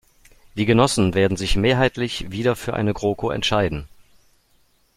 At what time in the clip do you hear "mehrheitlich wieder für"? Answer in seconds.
1.55-2.73